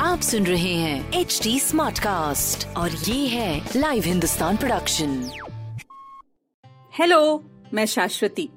आप 0.00 0.20
सुन 0.22 0.46
रहे 0.46 0.74
हैं 0.74 1.12
एच 1.12 1.40
डी 1.42 1.60
स्मार्ट 1.60 1.98
कास्ट 1.98 2.76
और 2.76 2.90
ये 2.90 3.28
है 3.28 3.68
लाइव 3.76 4.02
हिंदुस्तान 4.02 4.56
प्रोडक्शन 4.56 5.30
हेलो 6.98 7.44
मैं 7.74 7.86
शाश्वती 7.86 8.48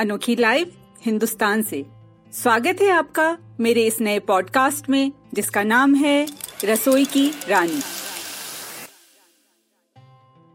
अनोखी 0.00 0.36
लाइव 0.36 0.72
हिंदुस्तान 1.02 1.62
से। 1.62 1.86
स्वागत 2.32 2.78
है 2.82 2.90
आपका 2.90 3.38
मेरे 3.60 3.86
इस 3.86 4.00
नए 4.00 4.18
पॉडकास्ट 4.18 4.88
में 4.88 5.12
जिसका 5.34 5.62
नाम 5.62 5.94
है 5.94 6.28
रसोई 6.64 7.04
की 7.04 7.32
रानी। 7.48 7.80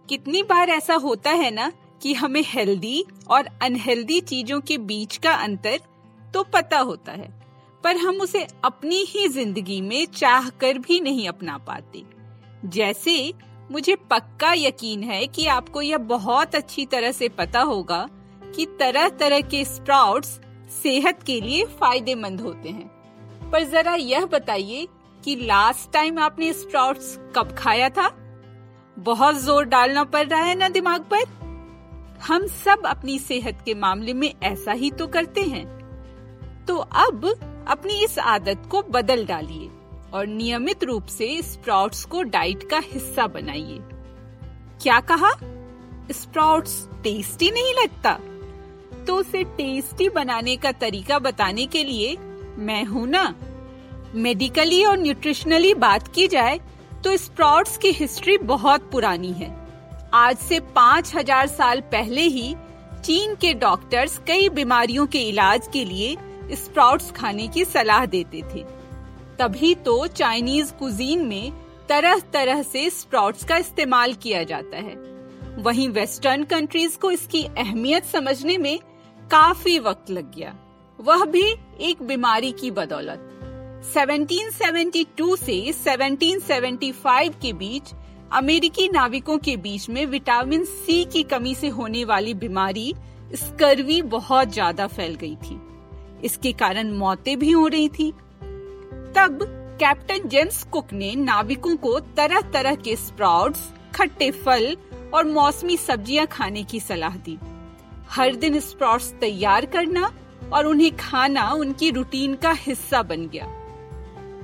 कितनी 0.10 0.44
बार 0.44 0.70
ऐसा 0.70 0.94
होता 0.94 1.30
है 1.30 1.52
ना 1.52 1.72
कि 2.02 2.14
हमें 2.14 2.44
हेल्दी 2.48 3.06
और 3.28 3.46
अनहेल्दी 3.62 4.22
चीज़ों 4.22 4.62
के 4.62 4.78
बीच 4.78 5.18
का 5.18 5.32
अंतर 5.32 5.80
तो 6.34 6.44
पता 6.44 6.80
होता 6.80 7.12
है, 7.12 7.30
पर 7.84 7.98
हम 7.98 8.22
उसे 8.22 8.46
अपनी 8.64 9.04
ही 9.06 9.28
ज़िंदगी 9.28 9.80
में 9.82 10.06
चाह 10.06 10.50
कर 10.52 10.78
भी 10.78 11.00
नहीं 11.00 11.28
अपना 11.28 11.58
पाते। 11.58 12.04
जैसे 12.66 13.34
मुझे 13.72 13.96
पक्का 14.10 14.54
यकीन 14.54 15.04
है 15.04 15.26
कि 15.28 15.46
आपको 15.48 15.82
यह 15.82 15.98
बहुत 15.98 16.56
अच्छी 16.56 16.86
तरह 16.86 17.12
से 17.12 17.30
पता 17.30 17.62
होगा 17.62 18.08
कि 18.56 18.66
तरह 18.80 19.10
तरह 19.10 19.42
के 19.42 19.64
स्प्राउट्स 19.66 20.40
सेहत 20.74 21.24
के 21.24 21.40
लिए 21.42 21.66
फ़ायदेमंद 21.80 22.42
होते 22.42 22.70
हैं। 22.70 23.50
पर 23.52 23.64
जरा 23.64 23.94
यह 23.96 24.26
बताइए 24.26 24.88
कि 25.24 25.36
लास्ट 25.36 25.92
टाइम 25.94 26.20
आपने 26.20 26.52
स्प्राउट्स 26.54 27.18
कब 27.36 27.56
खाया 27.58 27.90
था? 27.90 28.10
बहुत 28.98 29.36
ज़ोर 29.36 29.66
डालना 29.66 30.04
पड़ 30.04 30.26
रहा 30.28 30.42
है 30.42 30.56
ना 30.56 30.70
दिमाग 30.70 31.06
पर? 31.14 31.24
हम 32.24 32.46
सब 32.48 32.86
अपनी 32.86 33.18
सेहत 33.20 33.62
के 33.66 33.74
मामले 33.76 34.14
में 34.14 34.34
ऐसा 34.44 34.72
ही 34.72 34.92
तो 34.92 35.08
करते 35.08 35.42
हैं। 35.42 35.66
तो 36.68 36.76
अब 36.76 37.26
अपनी 37.68 38.04
इस 38.04 38.18
आदत 38.20 38.68
को 38.72 38.82
बदल 38.92 39.26
डालिए 39.26 39.70
और 40.14 40.28
नियमित 40.28 40.84
रूप 40.84 41.06
से 41.06 41.42
स्प्राउट्स 41.42 42.04
को 42.06 42.22
डाइट 42.24 42.64
का 42.70 42.80
हिस्सा 42.84 43.28
बनाइए। 43.28 43.80
क्या 44.82 45.00
कहा? 45.02 45.32
स्प्राउट्स 46.12 46.88
टेस्टी 47.04 47.52
नहीं 47.52 47.74
लगता। 47.74 48.18
तो 49.08 49.16
उसे 49.16 49.44
टेस्टी 49.58 50.10
बनाने 50.10 50.56
का 50.58 50.72
तरीका 50.72 51.20
बताने 51.20 51.66
के 51.66 51.84
लिए 51.84 52.16
मैं 52.60 52.84
हूँ 52.86 53.08
ना। 53.08 53.34
मेडिकली 54.16 54.84
और 54.86 54.98
न्यूट्रिशनली 54.98 55.74
बात 55.76 56.08
की 56.08 56.28
जाए 56.28 56.60
तो 57.04 57.16
स्प्राउट्स 57.18 57.78
की 57.78 57.92
हिस्ट्री 57.92 58.38
बहुत 58.38 58.90
पुरानी 58.92 59.32
है। 59.32 59.52
आज 60.14 60.38
से 60.40 60.60
पाँच 60.76 61.16
हज़ार 61.16 61.48
साल 61.48 61.82
पहले 61.92 62.22
ही 62.22 62.56
चीन 63.04 63.34
के 63.36 63.54
डॉक्टर्स 63.54 64.18
कई 64.28 64.50
बीमारियों 64.50 65.06
के 65.08 65.20
इलाज 65.20 65.68
के 65.74 65.84
लिए 65.86 66.16
स्प्राउट्स 66.52 67.12
खाने 67.12 67.48
की 67.48 67.66
सलाह 67.66 68.06
देते 68.06 68.42
थे। 68.54 68.64
तभी 69.40 69.74
तो 69.76 70.08
चाइनीज़ 70.08 70.74
कुजीन 70.74 71.26
में 71.26 71.52
तरह 71.90 72.20
तरह 72.34 72.62
से 72.62 72.90
स्प्राउट्स 72.90 73.44
का 73.44 73.58
इस्तेमाल 73.58 74.14
किया 74.14 74.44
जाता 74.44 74.78
है। 74.78 74.96
वहीं 75.58 75.88
वेस्टर्न 75.90 76.44
कंट्रीज़ 76.44 76.98
को 76.98 77.12
इसकी 77.12 77.44
अहमियत 77.46 78.06
समझने 78.06 78.58
में 78.58 78.80
काफ़ी 79.32 79.80
वक्त 79.80 80.10
लग 80.12 80.32
गया। 80.36 80.56
वह 81.00 81.26
भी 81.26 81.44
एक 81.82 82.02
बीमारी 82.04 82.52
की 82.52 82.72
बदौलत। 82.72 83.30
1772 83.96 85.36
से 85.38 85.74
1775 85.74 87.30
के 87.42 87.54
बीच 87.54 87.94
अमेरिकी 88.32 88.88
नाविकों 88.90 89.38
के 89.38 89.56
बीच 89.58 89.90
में 89.90 90.06
विटामिन 90.06 90.64
सी 90.66 91.04
की 91.06 91.24
कमी 91.24 91.56
से 91.56 91.68
होने 91.68 92.06
वाली 92.06 92.34
बीमारी 92.34 92.94
स्कर्वी 93.36 94.02
बहुत 94.02 94.54
ज़्यादा 94.54 94.88
फैल 94.88 95.16
गई 95.16 95.36
थी। 95.36 95.60
इसके 96.24 96.52
कारण 96.52 96.92
मौतें 96.92 97.38
भी 97.40 97.52
हो 97.52 97.68
रही 97.68 97.90
थी। 97.90 98.12
तब 99.16 99.40
कैप्टन 99.80 100.28
जेम्स 100.30 100.64
कुक 100.64 100.94
ने 100.94 101.14
नाविकों 101.16 101.76
को 101.76 102.00
तरह 102.18 102.42
तरह 102.52 102.76
के 102.76 102.96
स्प्राउट्स, 102.96 103.70
खट्टे 103.96 104.30
फल 104.32 104.76
और 105.14 105.26
मौसमी 105.26 105.78
सब्ज़ियाँ 105.78 106.26
खाने 106.28 106.64
की 106.64 106.80
सलाह 106.80 107.16
दी। 107.18 107.38
हर 108.10 108.36
दिन 108.36 108.60
स्प्राउट्स 108.60 109.12
तैयार 109.12 109.66
करना 109.66 110.12
और 110.54 110.66
उन्हें 110.66 110.96
खाना 110.98 111.50
उनकी 111.52 111.90
रूटीन 111.92 112.36
का 112.36 112.52
हिस्सा 112.52 113.02
बन 113.04 113.28
गया। 113.28 113.48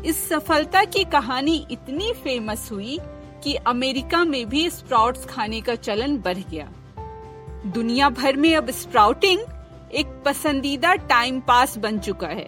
इस 0.06 0.28
सफलता 0.30 0.84
की 0.86 1.04
कहानी 1.04 1.66
इतनी 1.72 2.12
फ़ेमस 2.14 2.70
हुई 2.72 3.00
कि 3.44 3.54
अमेरिका 3.68 4.24
में 4.26 4.50
भी 4.50 4.70
स्प्राउट्स 4.70 5.26
खाने 5.26 5.62
का 5.62 5.76
चलन 5.76 6.18
बढ़ 6.18 6.38
गया। 6.38 6.70
दुनिया 7.66 8.10
भर 8.10 8.38
में 8.38 8.56
अब 8.56 8.70
स्प्राउटिंग 8.72 9.40
एक 9.92 10.08
पसंदीदा 10.26 10.94
टाइम 11.08 11.40
पास 11.42 11.78
बन 11.78 12.00
चुका 12.00 12.28
है। 12.28 12.46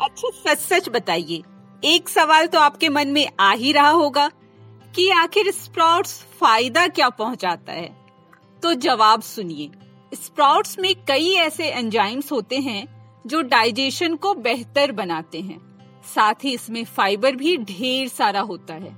अच्छा 0.00 0.30
सच 0.30 0.58
सच 0.60 0.88
बताइए, 0.88 1.42
एक 1.82 2.08
सवाल 2.08 2.46
तो 2.46 2.58
आपके 2.58 2.88
मन 2.88 3.08
में 3.08 3.28
आ 3.40 3.52
ही 3.52 3.72
रहा 3.72 3.90
होगा 3.90 4.28
कि 4.94 5.08
आखिर 5.12 5.50
स्प्राउट्स 5.52 6.20
फ़ायदा 6.40 6.86
क्या 6.88 7.08
पहुंचाता 7.10 7.72
है। 7.72 7.90
तो 8.62 8.72
जवाब 8.76 9.22
सुनिए 9.22 9.70
स्प्राउट्स 10.12 10.78
में 10.78 10.94
कई 11.08 11.32
ऐसे 11.36 11.68
एंजाइम्स 11.68 12.32
होते 12.32 12.56
हैं 12.58 12.86
जो 13.24 13.40
डाइजेशन 13.42 14.16
को 14.16 14.34
बेहतर 14.36 14.92
बनाते 14.92 15.40
हैं। 15.40 15.60
साथ 16.04 16.44
ही 16.44 16.52
इसमें 16.54 16.84
फाइबर 16.86 17.36
भी 17.36 17.56
ढेर 17.58 18.08
सारा 18.08 18.40
होता 18.42 18.74
है। 18.74 18.96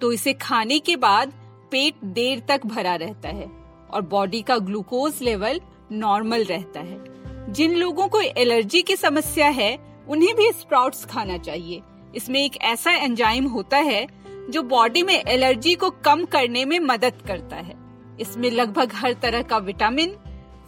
तो 0.00 0.12
इसे 0.12 0.32
खाने 0.32 0.78
के 0.78 0.96
बाद 0.96 1.32
पेट 1.72 2.04
देर 2.04 2.42
तक 2.48 2.66
भरा 2.66 2.94
रहता 2.96 3.28
है 3.28 3.50
और 3.90 4.02
बॉडी 4.02 4.40
का 4.42 4.56
ग्लूकोज 4.58 5.22
लेवल 5.22 5.60
नॉर्मल 5.92 6.44
रहता 6.44 6.80
है। 6.80 7.52
जिन 7.52 7.74
लोगों 7.76 8.08
को 8.08 8.20
एलर्जी 8.20 8.82
की 8.82 8.96
समस्या 8.96 9.48
है, 9.48 9.78
उन्हें 10.08 10.36
भी 10.36 10.52
स्प्राउट्स 10.52 11.04
खाना 11.04 11.38
चाहिए। 11.38 11.82
इसमें 12.14 12.44
एक 12.44 12.56
ऐसा 12.56 12.90
एंजाइम 12.90 13.46
होता 13.46 13.76
है, 13.76 14.06
जो 14.50 14.62
बॉडी 14.62 15.02
में 15.02 15.24
एलर्जी 15.24 15.74
को 15.74 15.90
कम 15.90 16.24
करने 16.24 16.64
में 16.64 16.78
मदद 16.80 17.22
करता 17.26 17.56
है। 17.56 17.76
इसमें 18.20 18.50
लगभग 18.50 18.92
हर 18.94 19.12
तरह 19.12 19.42
का 19.42 19.58
विटामिन, 19.58 20.16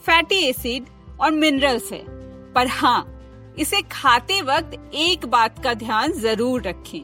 फैटी 0.06 0.36
एसिड 0.36 0.86
और 1.20 1.30
मिनरल्स 1.30 1.92
है। 1.92 2.04
पर 2.52 2.66
हाँ 2.66 3.16
इसे 3.58 3.82
खाते 3.82 4.42
वक्त 4.42 4.90
एक 4.94 5.26
बात 5.26 5.62
का 5.64 5.74
ध्यान 5.74 6.12
ज़रूर 6.12 6.62
रखें। 6.62 7.00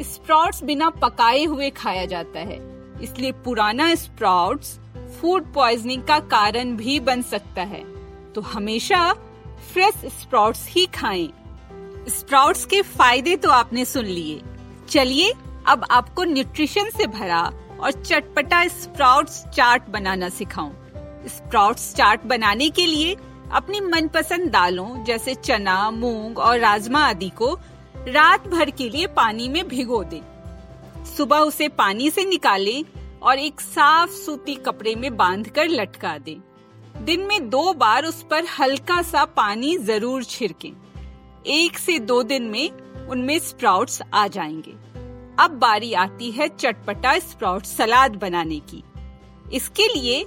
स्प्राउट्स 0.00 0.62
बिना 0.62 0.90
पकाए 0.90 1.44
हुए 1.44 1.70
खाया 1.70 2.04
जाता 2.04 2.40
है। 2.40 2.58
इसलिए 3.02 3.32
पुराना 3.32 3.94
स्प्राउट्स 3.94 4.78
फ़ूड 5.10 5.52
पॉइजनिंग 5.54 6.02
का 6.02 6.18
कारण 6.28 6.76
भी 6.76 6.98
बन 7.00 7.22
सकता 7.24 7.62
है 7.64 7.82
तो 8.32 8.40
हमेशा 8.44 9.12
फ्रेश 9.72 10.04
स्प्राउट्स 10.12 10.66
ही 10.68 10.86
खाएँ। 10.94 11.28
स्प्राउट्स 12.08 12.64
के 12.66 12.82
फ़ायदे 12.82 13.36
तो 13.36 13.50
आपने 13.50 13.84
सुन 13.84 14.04
लिए 14.04 14.40
चलिए, 14.88 15.32
अब 15.66 15.84
आपको 15.90 16.24
न्यूट्रिशन 16.24 16.90
से 16.90 17.06
भरा 17.08 17.40
और 17.80 17.90
चटपटा 17.92 18.66
स्प्राउट्स 18.68 19.42
चाट 19.46 19.88
बनाना 19.90 20.28
सिखाऊं। 20.28 20.72
स्प्राउट्स 21.28 21.94
चाट 21.94 22.24
बनाने 22.26 22.68
के 22.70 22.86
लिए 22.86 23.16
अपनी 23.52 23.80
मनपसंद 23.80 24.50
दालों 24.50 25.04
जैसे 25.04 25.34
चना, 25.34 25.90
मूंग 25.90 26.38
और 26.38 26.58
राजमा 26.58 27.04
आदि 27.06 27.28
को 27.28 27.52
रात 28.08 28.48
भर 28.48 28.70
के 28.70 28.88
लिए 28.88 29.06
पानी 29.06 29.48
में 29.48 29.66
भिगो 29.68 30.02
दें। 30.04 31.04
सुबह 31.16 31.38
उसे 31.38 31.68
पानी 31.68 32.10
से 32.10 32.24
निकालें 32.24 32.84
और 33.22 33.38
एक 33.38 33.60
साफ़ 33.60 34.10
सूती 34.10 34.54
कपड़े 34.56 34.94
में 34.94 35.16
बांधकर 35.16 35.68
लटका 35.68 36.16
दें। 36.18 36.36
दिन 37.04 37.20
में 37.20 37.48
दो 37.50 37.72
बार 37.72 38.04
उस 38.04 38.22
पर 38.22 38.44
हल्का 38.58 39.00
सा 39.02 39.24
पानी 39.24 39.76
ज़रूर 39.78 40.24
छिड़कें। 40.24 40.72
एक 41.46 41.78
से 41.78 41.98
दो 41.98 42.22
दिन 42.22 42.42
में 42.42 42.70
उनमें 43.08 43.38
स्प्राउट्स 43.38 44.02
आ 44.14 44.26
जाएँगे 44.26 44.72
अब 45.38 45.50
बारी 45.50 45.92
आती 45.94 46.30
है 46.30 46.48
चटपटा 46.48 47.18
स्प्राउट 47.18 47.64
सलाद 47.64 48.16
बनाने 48.16 48.58
की 48.70 48.82
इसके 49.52 49.86
लिए 49.88 50.18